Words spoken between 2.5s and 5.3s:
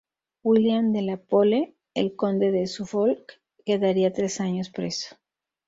de Suffolk, quedaría tres años preso.